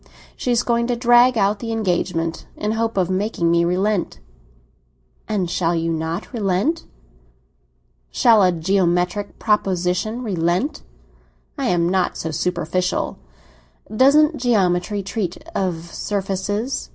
[0.35, 4.17] She is going to drag out the engagement, in the hope of making me relent."
[5.27, 6.85] "And shall you not relent?"
[8.09, 10.81] "Shall a geometrical proposition relent?
[11.55, 13.19] I am not so superficial."
[13.95, 16.89] "Doesn't geometry treat of surfaces?"